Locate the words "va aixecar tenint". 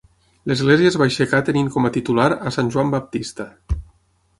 1.01-1.71